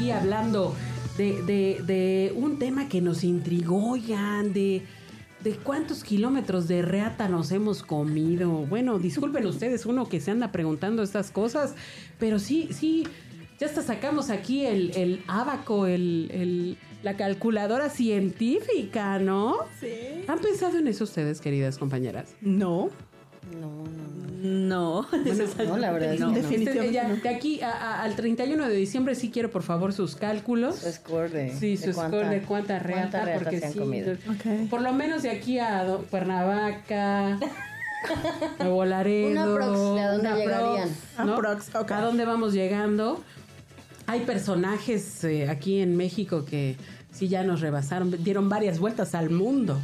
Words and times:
Aquí 0.00 0.10
hablando 0.12 0.74
de, 1.18 1.42
de- 1.42 1.82
de 1.84 2.32
un 2.34 2.58
tema 2.58 2.88
que 2.88 3.02
nos 3.02 3.22
intrigó, 3.22 3.90
oigan, 3.90 4.54
de, 4.54 4.82
de 5.44 5.52
cuántos 5.56 6.02
kilómetros 6.04 6.68
de 6.68 6.80
reata 6.80 7.28
nos 7.28 7.52
hemos 7.52 7.82
comido. 7.82 8.50
Bueno, 8.50 8.98
disculpen 8.98 9.44
ustedes, 9.44 9.84
uno 9.84 10.08
que 10.08 10.20
se 10.20 10.30
anda 10.30 10.52
preguntando 10.52 11.02
estas 11.02 11.30
cosas, 11.30 11.74
pero 12.18 12.38
sí, 12.38 12.70
sí, 12.72 13.06
ya 13.58 13.66
hasta 13.66 13.82
sacamos 13.82 14.30
aquí 14.30 14.64
el, 14.64 14.92
el 14.96 15.22
abaco, 15.28 15.86
el, 15.86 16.30
el- 16.32 16.78
la 17.02 17.16
calculadora 17.16 17.88
científica, 17.90 19.18
¿no? 19.18 19.56
Sí. 19.80 19.88
¿Han 20.28 20.38
pensado 20.38 20.78
en 20.78 20.86
eso 20.86 21.04
ustedes, 21.04 21.40
queridas 21.42 21.76
compañeras? 21.78 22.34
No. 22.40 22.88
No, 23.58 23.84
no, 23.84 24.19
No. 24.42 25.06
no, 25.66 25.76
la 25.76 25.92
verdad 25.92 26.14
es 26.14 26.20
No, 26.20 26.30
definitivamente 26.32 26.86
Este, 26.86 26.92
ya, 26.92 27.08
de 27.22 27.28
aquí 27.28 27.60
a- 27.62 27.70
a- 27.70 28.02
al 28.02 28.16
31 28.16 28.68
de 28.68 28.74
diciembre 28.74 29.14
sí 29.14 29.30
quiero 29.30 29.50
por 29.50 29.62
favor 29.62 29.92
sus 29.92 30.16
cálculos. 30.16 30.76
Su 30.76 30.90
score 30.92 31.30
de, 31.30 31.54
Sí, 31.58 31.76
de 31.76 31.86
su 31.88 31.92
cuánta- 31.92 32.18
score 32.18 32.30
de 32.30 32.42
cuánta 32.42 32.78
reata, 32.78 33.00
cuánta 33.02 33.24
reata 33.24 33.44
porque 33.44 33.58
se 33.60 33.66
han 33.66 33.72
sí, 33.72 33.78
comido. 33.78 34.14
Por 34.70 34.80
lo 34.82 34.92
menos 34.92 35.22
de 35.22 35.30
aquí 35.30 35.58
a 35.58 35.84
Do- 35.84 36.04
Cuernavaca, 36.10 37.38
Nuevo 38.58 38.84
Laredo, 38.84 39.30
Una 39.30 39.44
prox, 39.54 39.94
¿de 39.94 40.00
a 40.00 40.12
dónde 40.12 40.28
una 40.28 40.36
llegarían? 40.36 40.88
prox, 40.88 41.26
¿no? 41.26 41.34
Aprox, 41.34 41.74
ok. 41.74 41.90
¿A 41.92 42.00
dónde 42.00 42.24
vamos 42.24 42.52
llegando? 42.54 43.22
Hay 44.06 44.20
personajes 44.20 45.22
eh, 45.24 45.48
aquí 45.48 45.80
en 45.80 45.96
México 45.96 46.44
que 46.44 46.76
sí 47.12 47.28
ya 47.28 47.42
nos 47.44 47.60
rebasaron, 47.60 48.10
dieron 48.24 48.48
varias 48.48 48.78
vueltas 48.78 49.14
al 49.14 49.30
mundo, 49.30 49.78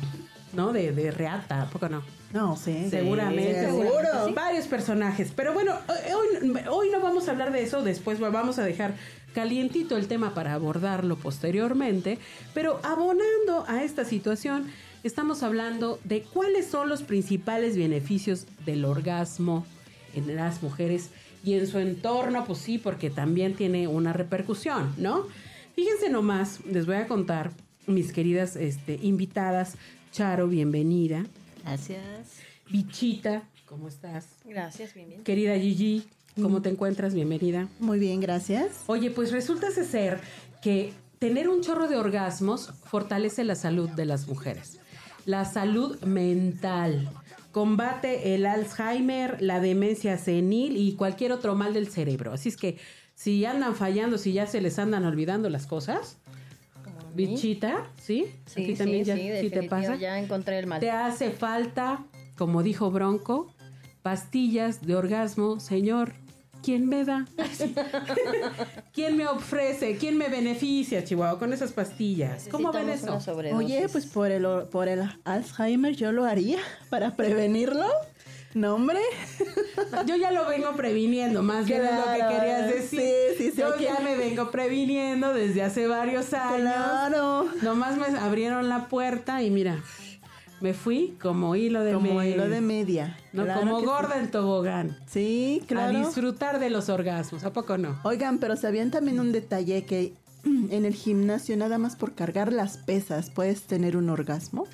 ¿no? 0.57 0.73
De, 0.73 0.93
de 0.93 1.11
reata, 1.11 1.63
¿a 1.63 1.71
poco 1.71 1.89
no? 1.89 2.03
No, 2.33 2.57
sí. 2.57 2.89
Seguramente, 2.91 3.67
Seguro. 3.67 4.27
sí. 4.27 4.33
Varios 4.33 4.67
personajes. 4.67 5.33
Pero 5.37 5.53
bueno, 5.53 5.75
hoy, 5.89 6.53
hoy 6.69 6.91
no 6.91 7.01
vamos 7.01 7.29
a 7.29 7.31
hablar 7.31 7.53
de 7.53 7.63
eso, 7.63 7.83
después 7.83 8.19
vamos 8.19 8.59
a 8.59 8.65
dejar 8.65 8.95
calientito 9.35 9.97
el 9.99 10.09
tema 10.09 10.35
para 10.35 10.55
abordarlo 10.55 11.17
posteriormente. 11.17 12.19
Pero 12.55 12.81
abonando 12.83 13.65
a 13.69 13.85
esta 13.85 14.05
situación, 14.05 14.67
estamos 15.05 15.43
hablando 15.43 16.01
de 16.05 16.23
cuáles 16.23 16.67
son 16.67 16.89
los 16.89 17.03
principales 17.03 17.77
beneficios 17.77 18.47
del 18.65 18.85
orgasmo 18.85 19.67
en 20.15 20.35
las 20.37 20.63
mujeres 20.63 21.11
y 21.45 21.55
en 21.55 21.67
su 21.67 21.79
entorno, 21.79 22.45
pues 22.45 22.59
sí, 22.59 22.79
porque 22.79 23.11
también 23.11 23.55
tiene 23.55 23.87
una 23.87 24.13
repercusión, 24.13 24.95
¿no? 24.97 25.27
Fíjense 25.75 26.09
nomás, 26.09 26.61
les 26.65 26.87
voy 26.87 26.97
a 26.97 27.07
contar, 27.07 27.53
mis 27.87 28.13
queridas 28.13 28.57
este, 28.57 28.99
invitadas, 29.03 29.77
Charo, 30.17 30.49
bienvenida. 30.49 31.27
Gracias. 31.63 32.39
Bichita, 32.71 33.43
¿cómo 33.67 33.87
estás? 33.87 34.25
Gracias, 34.47 34.95
bien, 34.95 35.11
bien. 35.11 35.25
Querida 35.25 35.59
Gigi, 35.59 36.05
¿cómo 36.41 36.63
te 36.63 36.71
encuentras? 36.71 37.13
Bienvenida. 37.13 37.69
Muy 37.81 37.99
bien, 37.99 38.23
gracias. 38.23 38.85
Oye, 38.87 39.11
pues 39.11 39.31
resulta 39.31 39.71
ser 39.71 40.21
que 40.63 40.95
tener 41.19 41.51
un 41.51 41.61
chorro 41.61 41.87
de 41.87 41.99
orgasmos 41.99 42.73
fortalece 42.87 43.45
la 43.45 43.57
salud 43.57 43.91
de 43.91 44.07
las 44.07 44.27
mujeres. 44.27 44.79
La 45.27 45.45
salud 45.45 46.01
mental. 46.01 47.11
Combate 47.53 48.35
el 48.35 48.47
Alzheimer, 48.47 49.43
la 49.43 49.61
demencia 49.61 50.17
senil 50.17 50.79
y 50.79 50.95
cualquier 50.95 51.33
otro 51.33 51.57
mal 51.57 51.75
del 51.75 51.89
cerebro. 51.89 52.33
Así 52.33 52.49
es 52.49 52.57
que 52.57 52.79
si 53.15 53.45
andan 53.45 53.75
fallando, 53.75 54.17
si 54.17 54.33
ya 54.33 54.47
se 54.47 54.63
les 54.63 54.79
andan 54.79 55.05
olvidando 55.05 55.51
las 55.51 55.67
cosas. 55.67 56.17
Bichita, 57.17 57.87
¿sí? 58.01 58.27
¿A 58.47 58.51
Sí, 58.51 58.67
sí, 58.67 58.75
también 58.75 59.05
ya- 59.05 59.17
sí, 59.17 59.31
sí 59.41 59.51
te 59.51 59.63
pasa? 59.65 59.97
ya 59.97 60.19
encontré 60.19 60.59
el 60.59 60.67
mal. 60.67 60.81
Te 60.81 60.91
hace 60.91 61.31
falta, 61.31 62.05
como 62.37 62.63
dijo 62.63 62.91
Bronco, 62.91 63.53
pastillas 64.03 64.83
de 64.83 64.95
orgasmo, 64.97 65.59
señor. 65.61 66.13
¿Quién 66.63 66.89
me 66.89 67.05
da? 67.05 67.27
¿Quién 68.93 69.17
me 69.17 69.27
ofrece? 69.27 69.97
¿Quién 69.99 70.17
me 70.19 70.29
beneficia, 70.29 71.05
Chihuahua, 71.05 71.39
con 71.39 71.53
esas 71.53 71.73
pastillas? 71.73 72.49
¿Cómo 72.51 72.73
ven 72.73 72.89
eso? 72.91 73.19
Oye, 73.55 73.89
pues 73.91 74.07
por 74.07 74.31
el, 74.31 74.47
por 74.71 74.89
el 74.89 75.03
Alzheimer 75.25 75.95
yo 75.95 76.13
lo 76.13 76.25
haría 76.25 76.59
para 76.91 77.15
prevenirlo. 77.15 77.87
No, 78.55 78.75
hombre. 78.75 79.01
Yo 80.07 80.17
ya 80.17 80.31
lo 80.31 80.47
vengo 80.47 80.75
previniendo, 80.77 81.43
más 81.43 81.67
bien 81.67 81.85
es 81.85 81.91
lo 81.95 82.05
que 82.13 82.35
querías 82.35 82.67
decir. 82.69 83.01
sí, 83.01 83.13
sí, 83.37 83.51
sí, 83.51 83.59
Yo 83.61 83.77
ya 83.79 83.99
me 84.01 84.17
vengo 84.17 84.51
previniendo 84.51 85.35
desde 85.35 85.63
hace 85.63 85.87
varios 85.87 86.33
años. 86.33 86.61
Claro. 86.63 87.47
Nomás 87.63 87.99
me 87.99 88.07
abrieron 88.19 88.69
la 88.69 88.89
puerta 88.89 89.43
y 89.43 89.51
mira, 89.51 89.83
me 90.61 90.73
fui 90.73 91.17
como 91.21 91.55
hilo 91.55 91.83
de 91.83 91.93
Como 91.93 92.15
media. 92.15 92.35
hilo 92.35 92.49
de 92.49 92.61
media. 92.63 93.19
No, 93.35 93.45
Claro 93.45 93.61
como 93.61 93.83
gorda 93.83 94.19
en 94.19 94.31
tobogán. 94.31 94.97
Sí, 95.07 95.61
Sí, 95.61 95.63
claro. 95.67 95.97
A 95.99 96.01
disfrutar 96.01 96.59
de 96.59 96.71
los 96.71 96.89
orgasmos, 96.89 97.45
¿a 97.45 97.53
poco 97.53 97.77
no? 97.77 98.01
Oigan, 98.05 98.39
pero 98.39 98.57
sabían 98.57 98.91
también 98.91 99.21
un 99.21 99.33
detalle 99.33 99.85
que 99.85 100.15
en 100.45 100.85
el 100.87 100.95
gimnasio 100.95 101.57
nada 101.59 101.77
más 101.77 101.97
por 101.97 102.15
cargar 102.15 102.53
las 102.55 102.79
pesas 102.79 103.29
puedes 103.31 103.63
tener 103.65 103.97
un 103.99 104.09
orgasmo. 104.09 104.67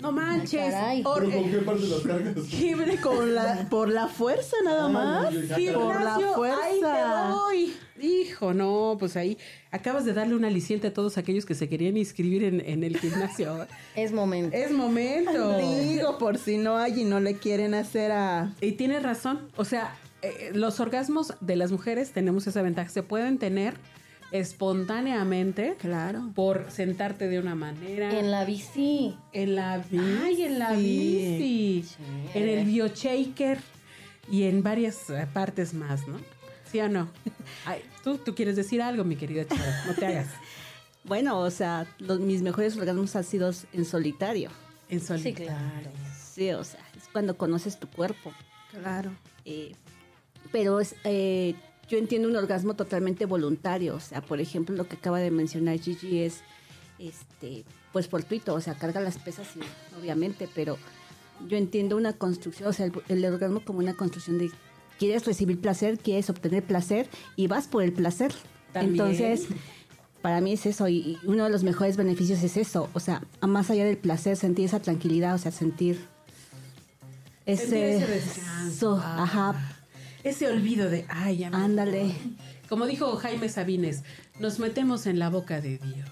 No 0.00 0.12
manches. 0.12 0.72
caray. 0.72 1.02
or- 1.04 1.24
¿Pero 1.28 1.42
con 1.42 1.50
qué 1.50 1.58
parte 1.58 1.86
las 1.86 2.00
cargas? 2.00 3.00
Con 3.02 3.34
la, 3.34 3.66
por 3.70 3.88
la 3.88 4.06
fuerza 4.08 4.56
nada 4.64 4.84
Ah, 4.84 4.88
más. 4.88 5.32
no, 5.32 5.80
Por 5.80 6.00
la 6.02 6.18
fuerza. 6.34 6.64
ahí 6.64 6.80
te 6.80 7.32
voy. 7.34 7.76
Hijo, 8.00 8.54
no, 8.54 8.96
pues 8.98 9.16
ahí 9.16 9.36
acabas 9.72 10.04
de 10.04 10.12
darle 10.12 10.36
un 10.36 10.44
aliciente 10.44 10.86
a 10.86 10.94
todos 10.94 11.18
aquellos 11.18 11.44
que 11.46 11.54
se 11.56 11.68
querían 11.68 11.96
inscribir 11.96 12.44
en, 12.44 12.60
en 12.60 12.84
el 12.84 12.96
gimnasio. 12.98 13.66
Es 13.96 14.12
momento. 14.12 14.56
es 14.56 14.70
momento. 14.70 15.58
Digo, 15.58 16.16
por 16.18 16.38
si 16.38 16.58
no 16.58 16.76
hay 16.76 17.00
y 17.00 17.04
no 17.04 17.18
le 17.18 17.34
quieren 17.34 17.74
hacer 17.74 18.12
a... 18.12 18.52
Y 18.60 18.72
tienes 18.72 19.02
razón. 19.02 19.48
O 19.56 19.64
sea, 19.64 19.96
eh, 20.22 20.52
los 20.54 20.78
orgasmos 20.78 21.34
de 21.40 21.56
las 21.56 21.72
mujeres 21.72 22.12
tenemos 22.12 22.46
esa 22.46 22.62
ventaja. 22.62 22.88
Se 22.88 23.02
pueden 23.02 23.38
tener 23.38 23.74
espontáneamente. 24.32 25.76
Claro. 25.78 26.30
Por 26.34 26.70
sentarte 26.70 27.28
de 27.28 27.38
una 27.38 27.54
manera. 27.54 28.18
En 28.18 28.30
la 28.30 28.44
bici. 28.44 29.16
En 29.32 29.54
la 29.56 29.78
bici. 29.78 30.18
Ay, 30.24 30.42
en 30.42 30.58
la 30.58 30.72
bici. 30.72 31.38
bici. 31.38 31.82
Sí. 31.88 32.38
En 32.38 32.48
el 32.48 32.64
bioshaker. 32.64 33.58
Y 34.30 34.42
en 34.44 34.62
varias 34.62 35.08
eh, 35.08 35.26
partes 35.32 35.72
más, 35.72 36.06
¿no? 36.06 36.18
¿Sí 36.70 36.78
o 36.80 36.88
no? 36.88 37.08
Ay, 37.64 37.80
¿tú, 38.04 38.18
tú 38.18 38.34
quieres 38.34 38.56
decir 38.56 38.82
algo, 38.82 39.02
mi 39.04 39.16
querida 39.16 39.46
Charo. 39.46 39.62
No 39.86 39.94
te 39.94 40.06
hagas. 40.06 40.28
Bueno, 41.04 41.38
o 41.38 41.50
sea, 41.50 41.86
los- 42.00 42.20
mis 42.20 42.42
mejores 42.42 42.76
orgasmos 42.76 43.16
han 43.16 43.24
sido 43.24 43.50
en 43.72 43.84
solitario. 43.86 44.50
En 44.90 45.00
sol. 45.00 45.18
Sí, 45.18 45.32
claro. 45.32 45.90
Sí, 46.34 46.50
o 46.50 46.62
sea, 46.64 46.80
es 46.98 47.08
cuando 47.10 47.38
conoces 47.38 47.78
tu 47.80 47.88
cuerpo. 47.88 48.30
Claro. 48.72 49.12
Eh, 49.46 49.72
pero 50.52 50.80
es, 50.80 50.96
eh, 51.04 51.54
yo 51.88 51.98
entiendo 51.98 52.28
un 52.28 52.36
orgasmo 52.36 52.74
totalmente 52.74 53.24
voluntario. 53.26 53.94
O 53.96 54.00
sea, 54.00 54.20
por 54.20 54.40
ejemplo, 54.40 54.74
lo 54.76 54.86
que 54.88 54.96
acaba 54.96 55.18
de 55.20 55.30
mencionar 55.30 55.78
Gigi 55.78 56.18
es, 56.20 56.40
este, 56.98 57.64
pues 57.92 58.08
fortuito, 58.08 58.54
o 58.54 58.60
sea, 58.60 58.74
carga 58.74 59.00
las 59.00 59.18
pesas, 59.18 59.46
sí, 59.52 59.60
obviamente, 59.98 60.48
pero 60.54 60.76
yo 61.48 61.56
entiendo 61.56 61.96
una 61.96 62.12
construcción, 62.12 62.68
o 62.68 62.72
sea, 62.72 62.86
el, 62.86 62.92
el 63.08 63.24
orgasmo 63.24 63.60
como 63.64 63.78
una 63.78 63.94
construcción 63.94 64.38
de 64.38 64.50
quieres 64.98 65.24
recibir 65.24 65.60
placer, 65.60 65.98
quieres 65.98 66.28
obtener 66.28 66.62
placer 66.64 67.08
y 67.36 67.46
vas 67.46 67.68
por 67.68 67.82
el 67.84 67.92
placer. 67.92 68.32
También. 68.72 68.94
Entonces, 69.06 69.46
para 70.20 70.40
mí 70.40 70.52
es 70.52 70.66
eso 70.66 70.88
y, 70.88 70.96
y 70.96 71.18
uno 71.24 71.44
de 71.44 71.50
los 71.50 71.62
mejores 71.62 71.96
beneficios 71.96 72.42
es 72.42 72.56
eso, 72.56 72.90
o 72.92 73.00
sea, 73.00 73.22
más 73.40 73.70
allá 73.70 73.84
del 73.84 73.96
placer, 73.96 74.36
sentir 74.36 74.64
esa 74.64 74.80
tranquilidad, 74.80 75.34
o 75.36 75.38
sea, 75.38 75.52
sentir 75.52 76.00
ese, 77.46 77.96
ese 77.96 78.06
descanso. 78.06 78.96
so- 78.96 79.02
ajá, 79.02 79.77
Ese 80.28 80.46
olvido 80.48 80.90
de, 80.90 81.06
ay, 81.08 81.38
me- 81.50 81.56
ándale. 81.56 82.14
Como 82.68 82.86
dijo 82.86 83.16
Jaime 83.16 83.48
Sabines, 83.48 84.02
nos 84.38 84.58
metemos 84.58 85.06
en 85.06 85.18
la 85.18 85.30
boca 85.30 85.60
de 85.60 85.78
Dios. 85.78 86.08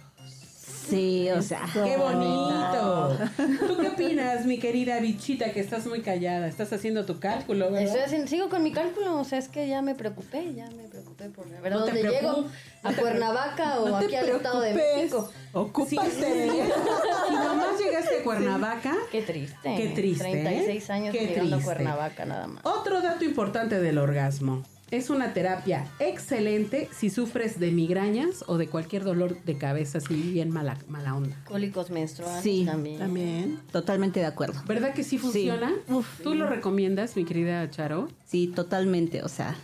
Sí, 0.89 1.29
o 1.33 1.43
sea. 1.43 1.63
¡Qué 1.73 1.97
bonito! 1.97 3.19
¿Tú 3.67 3.77
qué 3.81 3.89
opinas, 3.89 4.47
mi 4.47 4.59
querida 4.61 5.01
bichita, 5.01 5.53
que 5.53 5.59
estás 5.59 5.85
muy 5.87 6.01
callada? 6.01 6.47
Estás 6.47 6.73
haciendo 6.73 7.05
tu 7.05 7.19
cálculo, 7.19 7.73
¿verdad? 7.73 7.89
Estoy 7.89 8.01
haciendo- 8.03 8.29
sigo 8.29 8.49
con 8.49 8.63
mi 8.63 8.71
cálculo, 8.71 9.19
o 9.19 9.25
sea, 9.25 9.39
es 9.41 9.49
que 9.49 9.67
ya 9.67 9.83
me 9.83 9.97
preocupé, 9.97 10.55
ya 10.55 10.71
me 10.71 10.85
preocupé 10.85 11.29
por 11.31 11.49
ver 11.61 11.73
No 11.73 11.81
dónde 11.81 12.03
llego, 12.05 12.47
a 12.85 12.93
Cuernavaca 12.93 13.81
o 13.81 13.89
No 13.89 13.97
aquí 13.97 14.15
al 14.15 14.29
Estado 14.29 14.61
de. 14.61 14.75
México. 14.75 15.29
Sí, 15.29 15.37
Ocúpate. 15.55 16.51
si 17.29 17.35
nomás 17.35 17.66
llegaste 17.97 18.21
a 18.21 18.25
Cuernavaca. 18.25 18.95
Qué 19.11 19.23
triste. 19.23 19.75
Qué 19.77 19.89
triste, 19.95 20.31
36 20.31 20.89
¿eh? 20.89 20.93
años 20.93 21.13
Qué 21.13 21.27
llegando 21.27 21.57
a 21.57 21.59
triste. 21.59 21.65
Cuernavaca 21.65 22.25
nada 22.25 22.47
más. 22.47 22.65
Otro 22.65 23.01
dato 23.01 23.25
importante 23.25 23.81
del 23.81 23.99
orgasmo. 23.99 24.63
Es 24.91 25.11
una 25.11 25.33
terapia 25.33 25.85
excelente 25.99 26.89
si 26.97 27.11
sufres 27.11 27.59
de 27.59 27.73
migrañas 27.73 28.45
o 28.47 28.57
de 28.57 28.69
cualquier 28.69 29.03
dolor 29.03 29.43
de 29.43 29.59
cabeza 29.59 29.99
así 29.99 30.15
bien 30.15 30.51
mala, 30.51 30.79
mala 30.87 31.17
onda. 31.17 31.37
Cólicos 31.45 31.91
menstruales 31.91 32.41
Sí, 32.45 32.65
también. 32.65 32.99
También. 33.01 33.61
Totalmente 33.73 34.21
de 34.21 34.27
acuerdo. 34.27 34.63
¿Verdad 34.67 34.95
que 34.95 35.03
sí 35.03 35.19
funciona? 35.19 35.73
Uf. 35.89 36.21
¿Tú 36.23 36.37
lo 36.37 36.47
recomiendas, 36.47 37.17
mi 37.17 37.25
querida 37.25 37.69
Charo? 37.69 38.09
Sí, 38.27 38.47
totalmente. 38.47 39.25
O 39.25 39.29
sea, 39.29 39.57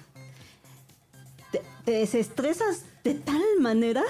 te, 1.53 1.63
te 1.85 1.93
desestresas 1.93 2.85
de 3.05 3.15
tal 3.15 3.43
manera. 3.61 4.03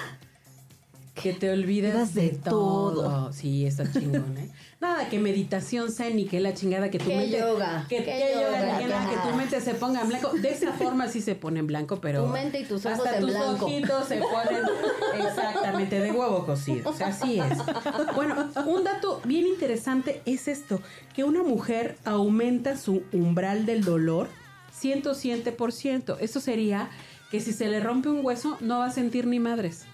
Que 1.14 1.34
te 1.34 1.50
olvidas 1.50 2.14
de, 2.14 2.30
de 2.30 2.38
todo. 2.38 2.92
todo. 3.02 3.32
Sí, 3.34 3.66
está 3.66 3.90
chingón, 3.92 4.34
¿eh? 4.38 4.48
Nada, 4.80 5.08
que 5.10 5.18
meditación 5.18 5.92
zen 5.92 6.18
y 6.18 6.24
que 6.24 6.40
la 6.40 6.54
chingada 6.54 6.90
que 6.90 6.98
tu 6.98 7.04
Que 7.04 7.16
mente... 7.16 7.38
yoga, 7.38 7.86
Que, 7.88 7.98
que 7.98 8.04
que 8.04 8.32
yoga, 8.34 8.58
yoga, 8.58 8.78
que, 8.78 8.82
que 8.84 8.88
nada, 8.90 9.10
que 9.10 9.30
tu 9.30 9.36
mente 9.36 9.60
se 9.60 9.74
ponga 9.74 10.00
en 10.00 10.08
blanco. 10.08 10.30
De 10.30 10.48
esa 10.48 10.72
forma 10.72 11.08
sí 11.08 11.20
se 11.20 11.34
pone 11.34 11.60
en 11.60 11.66
blanco, 11.66 12.00
pero... 12.00 12.24
Tu 12.24 12.30
mente 12.32 12.60
y 12.60 12.64
tus 12.64 12.84
ojos 12.86 12.98
hasta 12.98 13.16
en 13.16 13.20
tus 13.20 13.30
blanco. 13.30 13.66
ojitos 13.66 14.08
se 14.08 14.16
ponen 14.16 14.62
exactamente 15.28 16.00
de 16.00 16.10
huevo 16.10 16.46
cocido. 16.46 16.88
O 16.90 16.94
sea, 16.94 17.08
así 17.08 17.38
es. 17.38 17.58
Bueno, 18.16 18.48
un 18.66 18.82
dato 18.82 19.20
bien 19.24 19.46
interesante 19.46 20.22
es 20.24 20.48
esto. 20.48 20.80
Que 21.14 21.24
una 21.24 21.42
mujer 21.42 21.98
aumenta 22.04 22.76
su 22.78 23.02
umbral 23.12 23.66
del 23.66 23.84
dolor 23.84 24.28
107%. 24.80 26.16
Eso 26.20 26.40
sería 26.40 26.88
que 27.30 27.40
si 27.40 27.52
se 27.52 27.68
le 27.68 27.80
rompe 27.80 28.08
un 28.08 28.24
hueso 28.24 28.56
no 28.60 28.78
va 28.80 28.86
a 28.86 28.90
sentir 28.92 29.26
ni 29.26 29.38
madres. 29.38 29.84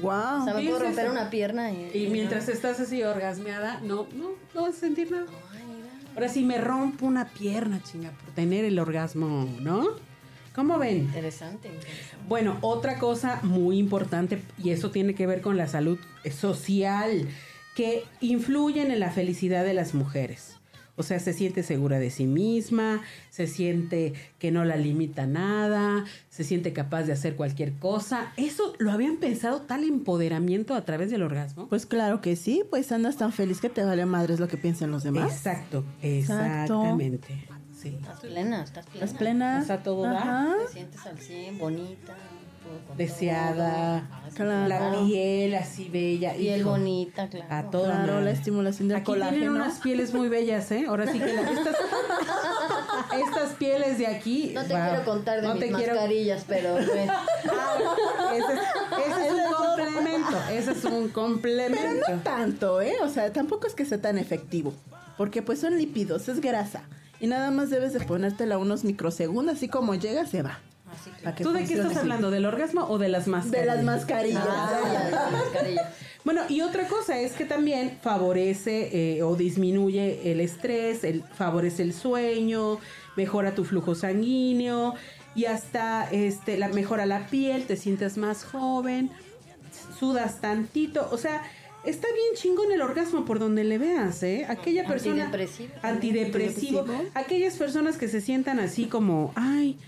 Wow. 0.00 0.42
O 0.42 0.44
sea, 0.44 0.54
me 0.54 0.64
puedo 0.64 0.78
romper 0.78 1.10
una 1.10 1.30
pierna 1.30 1.72
y... 1.72 1.90
Y 1.94 2.08
mientras 2.08 2.48
estás 2.48 2.80
así 2.80 3.02
orgasmeada, 3.02 3.80
no, 3.80 4.06
no, 4.14 4.30
no 4.54 4.62
vas 4.62 4.76
a 4.76 4.80
sentir 4.80 5.10
nada. 5.10 5.26
Ay, 5.52 5.62
mira. 5.64 6.12
Ahora 6.14 6.28
sí 6.28 6.44
me 6.44 6.58
rompo 6.58 7.06
una 7.06 7.26
pierna, 7.28 7.82
chinga, 7.82 8.10
por 8.10 8.34
tener 8.34 8.64
el 8.64 8.78
orgasmo, 8.78 9.48
¿no? 9.60 9.86
¿Cómo 10.54 10.78
ven? 10.78 10.98
Interesante, 10.98 11.68
interesante. 11.68 12.16
Bueno, 12.28 12.56
otra 12.62 12.98
cosa 12.98 13.40
muy 13.42 13.78
importante, 13.78 14.40
y 14.62 14.70
eso 14.70 14.90
tiene 14.90 15.14
que 15.14 15.26
ver 15.26 15.42
con 15.42 15.58
la 15.58 15.68
salud 15.68 15.98
social, 16.30 17.28
que 17.74 18.04
influyen 18.20 18.90
en 18.90 19.00
la 19.00 19.10
felicidad 19.10 19.64
de 19.64 19.74
las 19.74 19.92
mujeres. 19.92 20.56
O 20.96 21.02
sea, 21.02 21.18
se 21.20 21.32
siente 21.32 21.62
segura 21.62 21.98
de 21.98 22.10
sí 22.10 22.26
misma, 22.26 23.02
se 23.30 23.46
siente 23.46 24.14
que 24.38 24.50
no 24.50 24.64
la 24.64 24.76
limita 24.76 25.26
nada, 25.26 26.04
se 26.30 26.42
siente 26.42 26.72
capaz 26.72 27.04
de 27.04 27.12
hacer 27.12 27.36
cualquier 27.36 27.74
cosa. 27.74 28.32
¿Eso 28.36 28.72
lo 28.78 28.90
habían 28.92 29.18
pensado 29.18 29.60
tal 29.62 29.84
empoderamiento 29.84 30.74
a 30.74 30.84
través 30.84 31.10
del 31.10 31.22
orgasmo? 31.22 31.68
Pues 31.68 31.84
claro 31.84 32.20
que 32.20 32.34
sí, 32.34 32.62
pues 32.70 32.90
andas 32.92 33.16
tan 33.16 33.32
feliz 33.32 33.60
que 33.60 33.68
te 33.68 33.84
vale 33.84 34.06
madres 34.06 34.40
lo 34.40 34.48
que 34.48 34.56
piensan 34.56 34.90
los 34.90 35.02
demás. 35.02 35.32
Exacto, 35.32 35.84
Exacto. 36.02 36.82
exactamente. 36.82 37.46
Sí. 37.78 37.88
Estás 38.00 38.20
plena, 38.20 38.64
estás 38.64 38.86
plena. 39.14 39.60
O 39.62 39.66
sea, 39.66 39.82
todo 39.82 40.02
da. 40.02 40.18
Ajá. 40.18 40.54
Te 40.66 40.72
sientes 40.72 41.04
al 41.06 41.18
100, 41.18 41.58
bonita. 41.58 42.16
Deseada, 42.96 44.08
Claro. 44.34 44.68
la 44.68 44.92
piel 45.06 45.54
así 45.54 45.88
bella. 45.88 46.32
Piel 46.34 46.60
hijo. 46.60 46.70
bonita, 46.70 47.28
claro. 47.28 47.46
A 47.54 47.70
todo 47.70 47.84
Claro, 47.84 48.12
madre. 48.14 48.24
la 48.24 48.30
estimulación 48.30 48.88
del 48.88 48.96
Aquí 48.98 49.12
tienen 49.12 49.28
colágeno. 49.30 49.52
unas 49.54 49.78
pieles 49.80 50.14
muy 50.14 50.28
bellas, 50.28 50.70
¿eh? 50.72 50.84
Ahora 50.88 51.06
sí 51.10 51.18
que 51.18 51.26
la- 51.32 51.50
estas, 51.50 51.76
estas 53.26 53.50
pieles 53.58 53.98
de 53.98 54.06
aquí. 54.06 54.52
No 54.54 54.62
te 54.64 54.74
wow. 54.74 54.82
quiero 54.88 55.04
contar 55.04 55.40
de 55.40 55.48
No 55.48 55.54
mis 55.54 55.64
te 55.64 55.72
quiero- 55.72 55.94
mascarillas, 55.94 56.44
pero. 56.48 56.78
Ese 56.78 58.52
es, 58.52 58.60
ese 59.06 59.26
es 59.26 59.32
un 59.32 59.52
complemento. 59.54 60.38
Ese 60.50 60.70
es 60.72 60.84
un 60.84 60.92
Pero 61.02 61.12
complemento. 61.12 62.10
no 62.10 62.18
tanto, 62.22 62.80
¿eh? 62.80 62.94
O 63.02 63.08
sea, 63.08 63.32
tampoco 63.32 63.66
es 63.66 63.74
que 63.74 63.84
sea 63.84 64.00
tan 64.00 64.18
efectivo. 64.18 64.74
Porque 65.16 65.42
pues 65.42 65.60
son 65.60 65.76
lípidos, 65.78 66.28
es 66.28 66.40
grasa. 66.40 66.82
Y 67.20 67.26
nada 67.28 67.50
más 67.50 67.70
debes 67.70 67.92
de 67.94 68.00
ponértela 68.00 68.58
unos 68.58 68.84
microsegundos, 68.84 69.56
así 69.56 69.68
como 69.68 69.94
llega, 69.94 70.26
se 70.26 70.42
va. 70.42 70.58
Que... 71.36 71.44
¿Tú 71.44 71.52
de 71.52 71.64
qué 71.64 71.74
estás 71.74 71.96
hablando? 71.96 72.30
¿Del 72.30 72.46
orgasmo 72.46 72.86
o 72.88 72.98
de 72.98 73.08
las 73.08 73.26
mascarillas? 73.26 73.60
De 73.60 73.66
las 73.66 73.84
mascarillas. 73.84 74.44
Ah. 74.48 75.92
Bueno, 76.26 76.40
y 76.48 76.60
otra 76.62 76.88
cosa 76.88 77.20
es 77.20 77.34
que 77.34 77.44
también 77.44 77.98
favorece 78.02 78.90
eh, 78.92 79.22
o 79.22 79.36
disminuye 79.36 80.32
el 80.32 80.40
estrés, 80.40 81.04
el, 81.04 81.22
favorece 81.22 81.84
el 81.84 81.92
sueño, 81.92 82.80
mejora 83.14 83.54
tu 83.54 83.64
flujo 83.64 83.94
sanguíneo 83.94 84.96
y 85.36 85.44
hasta 85.44 86.10
este, 86.10 86.58
la, 86.58 86.66
mejora 86.66 87.06
la 87.06 87.28
piel, 87.28 87.66
te 87.66 87.76
sientes 87.76 88.16
más 88.16 88.42
joven, 88.42 89.12
sudas 90.00 90.40
tantito, 90.40 91.08
o 91.12 91.16
sea, 91.16 91.44
está 91.84 92.08
bien 92.12 92.34
chingón 92.34 92.72
el 92.72 92.82
orgasmo 92.82 93.24
por 93.24 93.38
donde 93.38 93.62
le 93.62 93.78
veas, 93.78 94.20
¿eh? 94.24 94.46
Aquella 94.48 94.84
persona... 94.84 95.26
Antidepresivo. 95.26 95.74
Antidepresivo. 95.82 96.80
Antidepresivo. 96.80 97.10
Aquellas 97.14 97.54
personas 97.54 97.98
que 97.98 98.08
se 98.08 98.20
sientan 98.20 98.58
así 98.58 98.86
como, 98.86 99.32
ay, 99.36 99.78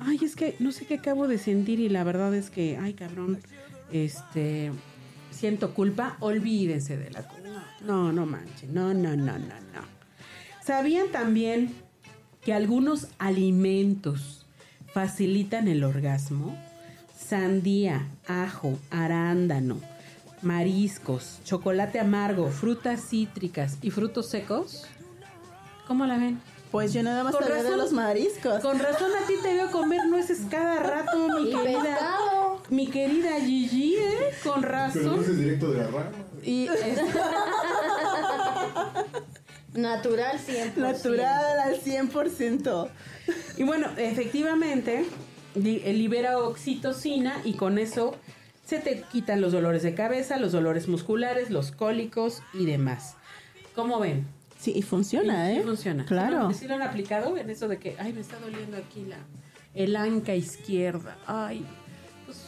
ay, 0.00 0.18
es 0.22 0.36
que 0.36 0.56
no 0.58 0.72
sé 0.72 0.86
qué 0.86 0.94
acabo 0.94 1.28
de 1.28 1.38
sentir 1.38 1.80
y 1.80 1.88
la 1.88 2.04
verdad 2.04 2.34
es 2.34 2.50
que, 2.50 2.76
ay, 2.76 2.94
cabrón, 2.94 3.38
este, 3.92 4.72
siento 5.30 5.74
culpa, 5.74 6.16
olvídense 6.20 6.96
de 6.96 7.10
la 7.10 7.26
culpa. 7.26 7.64
No, 7.80 8.12
no 8.12 8.26
manchen, 8.26 8.74
no, 8.74 8.92
no, 8.94 9.16
no, 9.16 9.38
no, 9.38 9.38
no. 9.38 9.98
¿Sabían 10.64 11.08
también 11.10 11.72
que 12.44 12.52
algunos 12.52 13.08
alimentos 13.18 14.46
facilitan 14.92 15.68
el 15.68 15.84
orgasmo? 15.84 16.56
Sandía, 17.16 18.06
ajo, 18.26 18.78
arándano, 18.90 19.80
mariscos, 20.42 21.40
chocolate 21.44 22.00
amargo, 22.00 22.50
frutas 22.50 23.08
cítricas 23.08 23.78
y 23.82 23.90
frutos 23.90 24.28
secos. 24.28 24.86
¿Cómo 25.86 26.06
la 26.06 26.18
ven? 26.18 26.38
Pues 26.70 26.92
yo 26.92 27.02
nada 27.02 27.24
más 27.24 27.34
Con 27.34 27.42
sabía 27.44 27.56
de 27.56 27.62
razón- 27.64 27.78
los 27.78 27.92
mariscos. 27.92 28.60
Con 28.60 28.78
razón 28.78 29.10
a 29.22 29.26
ti 29.26 29.34
te 29.42 29.54
veo 29.54 29.70
comer 29.70 30.04
nueces 30.06 30.40
cada 30.50 30.78
rato, 30.80 31.28
mi 31.40 31.50
Y 31.50 31.54
querida. 31.54 31.82
pescado. 31.82 32.62
Mi 32.70 32.86
querida 32.88 33.40
Gigi, 33.40 33.96
¿eh? 33.96 34.30
Con 34.44 34.60
Pero 34.60 34.72
no 34.72 34.78
razón. 34.84 35.20
es 35.24 35.38
directo 35.38 35.70
de 35.70 35.78
la 35.78 35.86
rama. 35.86 36.10
Y 36.42 36.66
es- 36.84 36.98
Natural 39.74 40.38
100%. 40.38 40.76
Natural 40.76 41.58
al 41.60 41.80
100%. 41.80 42.88
Y 43.56 43.62
bueno, 43.64 43.86
efectivamente, 43.96 45.04
eh, 45.54 45.92
libera 45.92 46.38
oxitocina 46.38 47.40
y 47.44 47.54
con 47.54 47.78
eso 47.78 48.14
se 48.64 48.78
te 48.78 49.02
quitan 49.12 49.40
los 49.40 49.52
dolores 49.52 49.82
de 49.82 49.94
cabeza, 49.94 50.36
los 50.38 50.52
dolores 50.52 50.88
musculares, 50.88 51.50
los 51.50 51.70
cólicos 51.70 52.42
y 52.54 52.66
demás. 52.66 53.14
¿Cómo 53.74 54.00
ven? 54.00 54.26
Sí, 54.58 54.72
y 54.74 54.82
funciona, 54.82 55.52
¿eh? 55.52 55.62
funciona. 55.62 56.04
Claro. 56.04 56.52
¿Sí 56.52 56.66
lo 56.66 56.74
han 56.74 56.82
aplicado 56.82 57.36
en 57.36 57.48
eso 57.48 57.68
de 57.68 57.78
que, 57.78 57.96
ay, 57.98 58.12
me 58.12 58.20
está 58.20 58.38
doliendo 58.40 58.76
aquí 58.76 59.04
la 59.04 59.18
el 59.74 59.94
anca 59.96 60.34
izquierda? 60.34 61.16
Ay, 61.26 61.64
pues 62.26 62.38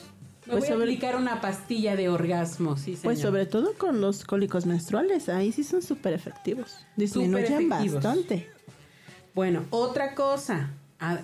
me 0.47 0.53
Pues 0.53 0.61
voy 0.63 0.69
sobre- 0.69 0.81
a 0.81 0.85
aplicar 0.87 1.17
una 1.17 1.41
pastilla 1.41 1.95
de 1.95 2.09
orgasmo, 2.09 2.77
sí, 2.77 2.85
señor. 2.97 3.03
Pues 3.05 3.21
sobre 3.21 3.47
todo 3.47 3.75
con 3.75 4.01
los 4.01 4.25
cólicos 4.25 4.67
menstruales, 4.67 5.29
ahí 5.29 5.53
sí 5.53 5.63
son 5.63 5.83
súper 5.83 6.13
efectivos. 6.13 6.79
Disminuyen 6.97 7.69
bastante. 7.69 8.49
Bueno, 9.35 9.65
otra 9.71 10.17
cosa, 10.17 10.71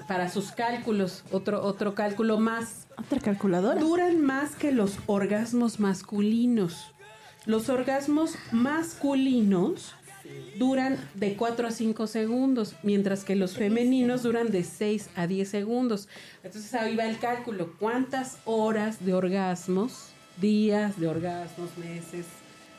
para 0.07 0.31
sus 0.31 0.53
cálculos, 0.53 1.25
otro, 1.33 1.63
otro 1.65 1.97
cálculo 1.97 2.39
más. 2.39 2.87
Otra 2.97 3.19
calculadora. 3.21 3.81
Duran 3.81 4.21
más 4.21 4.55
que 4.55 4.71
los 4.71 4.99
orgasmos 5.07 5.81
masculinos. 5.81 6.93
Los 7.45 7.69
orgasmos 7.69 8.37
masculinos 8.53 9.95
duran 10.59 10.97
de 11.15 11.37
4 11.37 11.69
a 11.69 11.71
5 11.71 12.07
segundos, 12.07 12.75
mientras 12.83 13.25
que 13.25 13.37
los 13.37 13.57
femeninos 13.57 14.23
duran 14.23 14.51
de 14.51 14.65
6 14.65 15.11
a 15.17 15.27
10 15.27 15.49
segundos. 15.49 16.09
Entonces 16.43 16.73
ahí 16.75 16.97
va 16.97 17.07
el 17.07 17.19
cálculo. 17.19 17.75
¿Cuántas 17.79 18.39
horas 18.45 19.05
de 19.05 19.15
orgasmos, 19.15 20.11
días 20.41 20.99
de 20.99 21.09
orgasmos, 21.09 21.77
meses, 21.79 22.27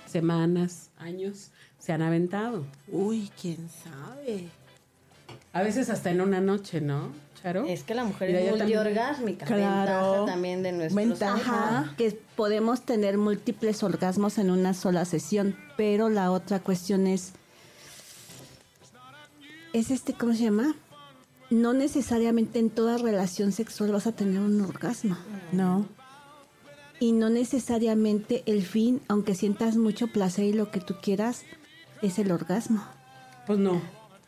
semanas, 0.07 0.89
años 0.97 1.51
se 1.79 1.93
han 1.93 2.01
aventado? 2.01 2.65
Uy, 2.87 3.29
quién 3.39 3.69
sabe. 3.69 4.45
A 5.53 5.63
veces 5.63 5.89
hasta 5.89 6.11
en 6.11 6.21
una 6.21 6.39
noche, 6.39 6.81
¿no, 6.81 7.11
Charo? 7.41 7.65
Es 7.65 7.83
que 7.83 7.95
la 7.95 8.03
mujer 8.03 8.29
Mira, 8.29 8.41
es 8.41 8.57
multiorgásmica. 8.57 9.45
Claro. 9.45 10.11
Ventaja 10.11 10.25
también 10.25 10.63
de 10.63 10.71
nuestros 10.71 10.95
Ventaja. 10.95 11.79
Ajá. 11.79 11.95
que 11.97 12.19
podemos 12.35 12.81
tener 12.83 13.17
múltiples 13.17 13.83
orgasmos 13.83 14.37
en 14.37 14.51
una 14.51 14.73
sola 14.73 15.05
sesión, 15.05 15.55
pero 15.77 16.09
la 16.09 16.31
otra 16.31 16.59
cuestión 16.59 17.07
es, 17.07 17.31
es 19.71 19.91
este, 19.91 20.13
¿cómo 20.13 20.33
se 20.33 20.43
llama? 20.43 20.75
No 21.49 21.73
necesariamente 21.73 22.59
en 22.59 22.69
toda 22.69 22.97
relación 22.97 23.53
sexual 23.53 23.93
vas 23.93 24.07
a 24.07 24.11
tener 24.11 24.39
un 24.39 24.59
orgasmo. 24.61 25.17
No. 25.53 25.85
Y 26.99 27.11
no 27.11 27.29
necesariamente 27.29 28.43
el 28.47 28.65
fin, 28.65 29.01
aunque 29.07 29.35
sientas 29.35 29.77
mucho 29.77 30.07
placer 30.07 30.45
y 30.45 30.53
lo 30.53 30.71
que 30.71 30.81
tú 30.81 30.95
quieras, 31.01 31.43
es 32.01 32.19
el 32.19 32.31
orgasmo. 32.31 32.83
Pues 33.45 33.59
no. 33.59 33.81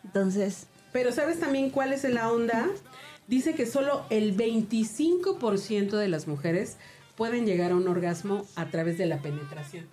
Entonces, 0.06 0.68
Pero 0.94 1.12
¿sabes 1.12 1.40
también 1.40 1.72
cuál 1.72 1.92
es 1.92 2.04
la 2.06 2.32
onda? 2.32 2.68
Dice 3.28 3.54
que 3.54 3.66
solo 3.66 4.06
el 4.10 4.38
25% 4.38 5.98
de 5.98 6.08
las 6.08 6.28
mujeres 6.28 6.78
pueden 7.16 7.46
llegar 7.46 7.72
a 7.72 7.76
un 7.76 7.88
orgasmo 7.88 8.46
a 8.56 8.68
través 8.68 8.98
de 8.98 9.08
la 9.08 9.22
penetración. 9.22 9.88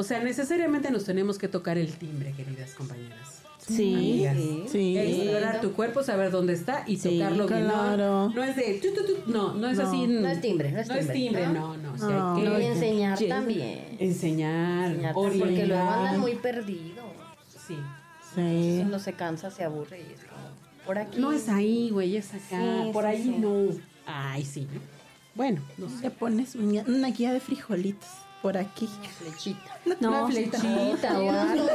O 0.00 0.02
sea, 0.02 0.22
necesariamente 0.24 0.90
nos 0.90 1.04
tenemos 1.04 1.36
que 1.36 1.46
tocar 1.46 1.76
el 1.76 1.92
timbre, 1.92 2.32
queridas 2.32 2.72
compañeras. 2.72 3.42
Sí, 3.58 4.24
Amigas. 4.26 4.70
sí. 4.72 4.96
Explorar 4.96 5.60
tu 5.60 5.72
cuerpo, 5.74 6.02
saber 6.02 6.30
dónde 6.30 6.54
está 6.54 6.84
y 6.86 6.96
Sí, 6.96 7.18
tocarlo 7.18 7.46
bien. 7.46 7.64
No, 7.66 7.68
claro. 7.74 8.28
no 8.34 8.42
es 8.42 8.56
de... 8.56 8.80
tu, 8.82 8.94
tu, 8.94 9.04
tu, 9.04 9.30
no, 9.30 9.52
no 9.54 9.68
es 9.68 9.76
No. 9.76 9.86
así. 9.86 10.06
No 10.06 10.26
es 10.28 10.40
timbre, 10.40 10.72
no 10.72 10.80
es 10.80 10.88
No 10.88 10.94
es 10.94 11.12
timbre, 11.12 11.42
timbre, 11.42 11.46
¿no? 11.48 11.76
no, 11.76 11.76
no. 11.76 11.92
o 11.92 11.98
sea, 11.98 12.08
No. 12.08 12.34
hay 12.36 12.42
que 12.44 12.62
Y 12.62 12.66
enseñar 12.66 13.18
también. 13.28 13.96
enseñar, 13.98 14.90
Enseñar, 14.90 15.12
orientar. 15.14 15.48
porque 15.48 15.66
luego 15.66 15.90
andan 15.90 16.20
muy 16.20 16.34
perdidos. 16.36 17.04
Sí. 17.66 17.76
Sí. 18.34 18.80
Uno 18.86 18.98
se 18.98 19.12
cansa, 19.12 19.50
se 19.50 19.64
aburre 19.64 19.98
y 20.00 20.12
es 20.14 20.20
como, 20.24 20.86
por 20.86 20.96
aquí. 20.98 21.20
No 21.20 21.30
es 21.30 21.48
ahí, 21.50 21.90
güey, 21.90 22.16
es 22.16 22.30
acá. 22.32 22.58
Sí, 22.58 22.90
Por 22.92 23.04
sí, 23.04 23.08
ahí 23.10 23.22
sí. 23.22 23.36
no. 23.38 23.66
Ay, 24.06 24.44
sí. 24.46 24.66
Bueno, 25.34 25.60
no 25.76 25.88
sé. 25.90 26.00
Te 26.00 26.10
pones 26.10 26.54
una 26.54 27.10
guía 27.10 27.32
de 27.34 27.40
frijolitos 27.40 28.08
por 28.42 28.56
aquí. 28.56 28.88
Flechita. 29.18 29.78
No, 30.00 30.08
Una 30.24 30.26
flechita 30.28 31.18
o 31.20 31.30
algo. 31.30 31.68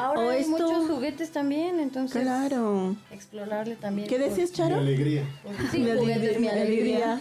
Ahora 0.00 0.20
O 0.20 0.30
hay 0.30 0.40
esto- 0.40 0.50
muchos 0.52 0.86
juguetes 0.90 1.30
también, 1.32 1.80
entonces 1.80 2.22
Claro. 2.22 2.96
explorarle 3.10 3.76
también. 3.76 4.08
¿Qué 4.08 4.18
decías, 4.18 4.50
Mi 4.50 4.56
Charo? 4.56 4.76
alegría. 4.76 5.22
por- 5.42 5.54
Sí, 5.70 5.84
juguetes, 5.96 6.38
mi 6.40 6.48
alegría. 6.48 7.20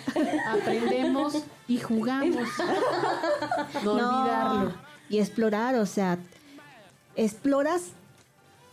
Aprendemos 0.49 1.43
y 1.67 1.77
jugamos. 1.79 2.47
No, 3.83 3.91
olvidarlo. 3.93 4.73
Y 5.09 5.19
explorar, 5.19 5.75
o 5.75 5.85
sea, 5.85 6.17
exploras 7.15 7.89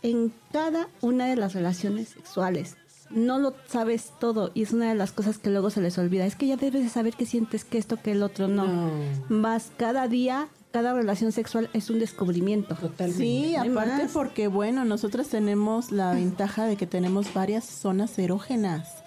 en 0.01 0.33
cada 0.51 0.87
una 1.01 1.27
de 1.27 1.35
las 1.35 1.53
relaciones 1.53 2.09
sexuales. 2.09 2.75
No 3.13 3.39
lo 3.39 3.53
sabes 3.67 4.11
todo 4.19 4.51
y 4.53 4.63
es 4.63 4.73
una 4.73 4.89
de 4.89 4.95
las 4.95 5.11
cosas 5.11 5.37
que 5.37 5.49
luego 5.49 5.69
se 5.69 5.81
les 5.81 5.97
olvida. 5.97 6.25
Es 6.25 6.35
que 6.35 6.47
ya 6.47 6.57
debes 6.57 6.83
de 6.83 6.89
saber 6.89 7.13
que 7.13 7.25
sientes 7.25 7.63
que 7.63 7.77
esto, 7.77 7.97
que 8.01 8.11
el 8.11 8.23
otro 8.23 8.47
no. 8.47 8.65
No. 8.65 8.89
Vas 9.29 9.71
cada 9.77 10.07
día, 10.07 10.47
cada 10.71 10.93
relación 10.93 11.31
sexual 11.31 11.69
es 11.73 11.91
un 11.91 11.99
descubrimiento. 11.99 12.73
Totalmente. 12.73 13.23
Sí, 13.23 13.55
aparte 13.55 14.03
más. 14.05 14.11
porque, 14.11 14.47
bueno, 14.47 14.85
nosotros 14.85 15.27
tenemos 15.27 15.91
la 15.91 16.13
ventaja 16.13 16.65
de 16.65 16.75
que 16.75 16.87
tenemos 16.87 17.31
varias 17.31 17.63
zonas 17.63 18.17
erógenas. 18.17 19.03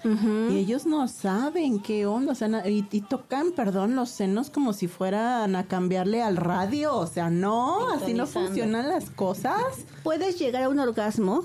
Y 0.49 0.59
ellos 0.59 0.87
no 0.87 1.09
saben 1.09 1.81
qué 1.81 2.07
onda, 2.07 2.31
o 2.31 2.35
sea, 2.37 2.69
y, 2.69 2.87
y 2.93 3.01
tocan, 3.01 3.51
perdón, 3.51 3.97
los 3.97 4.11
senos 4.11 4.51
como 4.51 4.73
si 4.73 4.87
fueran 4.87 5.57
a 5.57 5.65
cambiarle 5.67 6.23
al 6.23 6.37
radio. 6.37 6.95
O 6.95 7.09
sea, 7.09 7.29
no, 7.29 7.91
así 7.91 8.15
no 8.15 8.29
funcionan 8.29 8.89
las 8.89 9.11
cosas. 9.11 9.61
Puedes 10.05 10.39
llegar 10.39 10.63
a 10.63 10.69
un 10.69 10.79
orgasmo, 10.79 11.43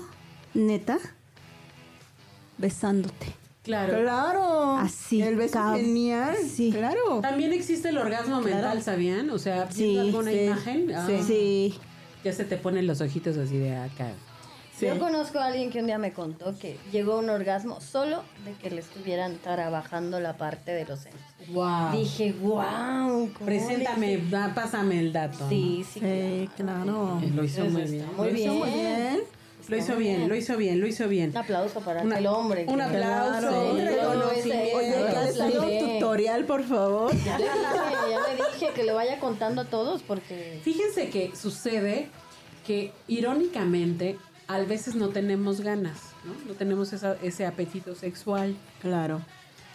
neta, 0.54 1.00
besándote. 2.62 3.26
Claro. 3.64 4.00
Claro. 4.00 4.76
Así, 4.78 5.20
El 5.22 5.36
beso 5.36 5.54
cab- 5.58 5.76
es 5.76 5.82
genial. 5.84 6.36
sí. 6.48 6.72
Claro. 6.72 7.20
También 7.20 7.52
existe 7.52 7.90
el 7.90 7.98
orgasmo 7.98 8.40
mental, 8.40 8.82
¿sabían? 8.82 9.28
O 9.30 9.38
sea, 9.38 9.70
Sí, 9.70 9.98
alguna 9.98 10.30
sí, 10.30 10.38
imagen, 10.40 10.92
ah, 10.94 11.06
sí. 11.26 11.74
Ya 12.24 12.32
se 12.32 12.44
te 12.44 12.56
ponen 12.56 12.86
los 12.86 13.00
ojitos 13.00 13.36
así 13.36 13.58
de 13.58 13.76
acá. 13.76 14.08
Sí. 14.76 14.86
Yo 14.86 14.98
conozco 14.98 15.38
a 15.38 15.46
alguien 15.46 15.70
que 15.70 15.78
un 15.78 15.86
día 15.86 15.98
me 15.98 16.12
contó 16.12 16.58
que 16.58 16.76
llegó 16.90 17.12
a 17.14 17.18
un 17.18 17.30
orgasmo 17.30 17.80
solo 17.80 18.24
de 18.44 18.52
que 18.54 18.70
le 18.70 18.80
estuvieran 18.80 19.36
trabajando 19.38 20.18
la 20.18 20.36
parte 20.36 20.72
de 20.72 20.84
los 20.84 21.00
senos. 21.00 21.20
Wow. 21.52 21.92
Dije, 21.92 22.32
wow. 22.40 23.30
Preséntame, 23.44 24.16
da- 24.28 24.52
pásame 24.54 24.98
el 24.98 25.12
dato. 25.12 25.48
Sí, 25.48 25.84
sí. 25.88 26.00
Sí, 26.00 26.48
claro. 26.56 27.20
Eh, 27.22 27.30
Lo 27.32 27.44
hizo 27.44 27.62
Eso 27.62 27.70
muy 27.72 27.82
bien. 27.82 28.06
muy 28.16 28.30
Lo 28.30 28.36
hizo 28.36 28.52
bien. 28.54 28.58
muy 28.58 28.70
bien. 28.70 29.20
Lo 29.68 29.76
hizo 29.76 29.96
bien, 29.96 30.28
lo 30.28 30.34
hizo 30.36 30.56
bien, 30.56 30.80
lo 30.80 30.86
hizo 30.86 31.08
bien. 31.08 31.30
Un 31.30 31.36
aplauso 31.38 31.80
para 31.80 32.02
Una- 32.02 32.18
el 32.18 32.26
hombre. 32.26 32.64
un 32.68 32.80
aplauso, 32.80 33.72
un 33.72 33.78
reconocimiento. 33.78 35.62
Un 35.62 35.98
tutorial, 36.00 36.44
por 36.44 36.64
favor. 36.64 37.14
Ya 37.24 37.38
le, 37.38 37.44
dije, 37.44 37.56
ya 38.10 38.20
le 38.20 38.36
dije 38.52 38.72
que 38.74 38.82
le 38.84 38.92
vaya 38.92 39.18
contando 39.20 39.62
a 39.62 39.64
todos 39.66 40.02
porque 40.02 40.60
Fíjense 40.62 41.08
que 41.10 41.34
sucede 41.36 42.08
que 42.66 42.92
irónicamente 43.08 44.18
a 44.48 44.58
veces 44.60 44.94
no 44.94 45.08
tenemos 45.08 45.60
ganas, 45.60 45.98
¿no? 46.24 46.32
No 46.46 46.54
tenemos 46.54 46.92
esa- 46.92 47.16
ese 47.22 47.46
apetito 47.46 47.94
sexual. 47.94 48.56
Claro. 48.80 49.20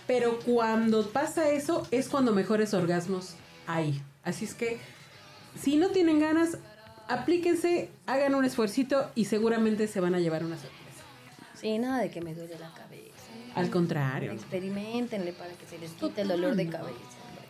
Pero 0.05 0.39
cuando 0.45 1.07
pasa 1.09 1.49
eso 1.49 1.85
es 1.91 2.07
cuando 2.09 2.31
mejores 2.33 2.73
orgasmos 2.73 3.35
hay. 3.65 4.01
Así 4.23 4.45
es 4.45 4.53
que 4.53 4.77
si 5.59 5.75
no 5.77 5.89
tienen 5.89 6.19
ganas, 6.19 6.57
aplíquense, 7.07 7.89
hagan 8.05 8.35
un 8.35 8.45
esfuercito 8.45 9.09
y 9.15 9.25
seguramente 9.25 9.87
se 9.87 9.99
van 9.99 10.15
a 10.15 10.19
llevar 10.19 10.43
una 10.43 10.55
sorpresa. 10.57 11.03
sí, 11.55 11.77
nada 11.79 11.99
de 11.99 12.09
que 12.09 12.21
me 12.21 12.33
duele 12.33 12.57
la 12.59 12.71
cabeza. 12.73 13.13
Al 13.55 13.69
contrario. 13.69 14.31
Experimentenle 14.33 15.33
para 15.33 15.51
que 15.53 15.65
se 15.65 15.77
les 15.79 15.91
quite 15.91 16.21
el 16.21 16.27
dolor 16.27 16.55
de 16.55 16.67
cabeza. 16.67 16.99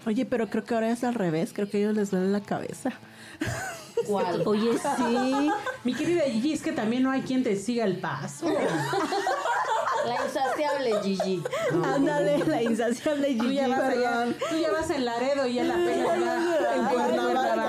Oye, 0.05 0.25
pero 0.25 0.49
creo 0.49 0.63
que 0.63 0.73
ahora 0.73 0.89
es 0.89 1.03
al 1.03 1.15
revés. 1.15 1.51
Creo 1.53 1.69
que 1.69 1.77
a 1.77 1.79
ellos 1.81 1.95
les 1.95 2.11
duele 2.11 2.29
la 2.29 2.41
cabeza. 2.41 2.91
¿Cuál? 4.07 4.41
Oye, 4.45 4.71
sí. 4.77 5.49
Mi 5.83 5.93
querida 5.93 6.21
Gigi, 6.23 6.53
es 6.53 6.61
que 6.61 6.71
también 6.71 7.03
no 7.03 7.11
hay 7.11 7.21
quien 7.23 7.43
te 7.43 7.57
siga 7.57 7.83
el 7.83 7.97
paso. 7.99 8.47
La 10.05 10.15
insaciable 10.25 11.01
Gigi. 11.03 11.43
Ándale, 11.83 12.37
la 12.45 12.63
insaciable 12.63 13.35
Tú 13.35 13.51
ya 13.51 13.65
Gigi. 13.65 13.71
vas 13.71 13.81
allá, 13.81 14.25
tú 14.49 14.57
ya 14.57 14.71
vas 14.71 14.89
en 14.91 15.03
Laredo 15.03 15.45
y 15.47 15.59
en 15.59 15.67
la 15.67 15.73
pena 15.75 16.17
ya 16.17 16.75
en 16.75 16.85
Cuernavaca. 16.85 17.66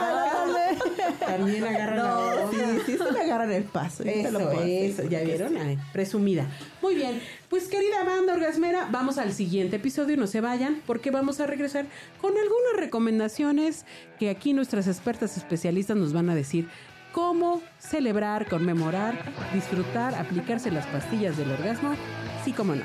También 1.36 1.64
agarran 1.64 1.96
la 1.96 2.02
No, 2.02 2.18
onda. 2.18 2.50
sí, 2.50 2.80
sí 2.86 2.98
se 2.98 3.12
me 3.12 3.20
agarran 3.20 3.52
el 3.52 3.64
paso. 3.64 4.02
te 4.04 4.30
lo 4.30 4.50
Eso, 4.50 4.62
eso, 4.62 5.02
ya 5.08 5.20
vieron, 5.20 5.56
Ay, 5.56 5.78
presumida. 5.92 6.46
Muy 6.82 6.94
bien, 6.94 7.20
pues 7.48 7.68
querida 7.68 8.04
banda 8.04 8.34
orgasmera, 8.34 8.88
vamos 8.90 9.18
al 9.18 9.32
siguiente 9.32 9.76
episodio, 9.76 10.16
no 10.16 10.26
se 10.26 10.40
vayan, 10.40 10.82
porque 10.86 11.10
vamos 11.10 11.40
a 11.40 11.46
regresar 11.46 11.86
con 12.20 12.30
algunas 12.32 12.76
recomendaciones 12.76 13.84
que 14.18 14.30
aquí 14.30 14.52
nuestras 14.52 14.86
expertas 14.88 15.36
especialistas 15.36 15.96
nos 15.96 16.12
van 16.12 16.30
a 16.30 16.34
decir 16.34 16.68
cómo 17.12 17.62
celebrar, 17.78 18.48
conmemorar, 18.48 19.32
disfrutar, 19.54 20.14
aplicarse 20.14 20.70
las 20.70 20.86
pastillas 20.86 21.36
del 21.36 21.50
orgasmo, 21.50 21.94
sí 22.44 22.52
como 22.52 22.74
no. 22.74 22.84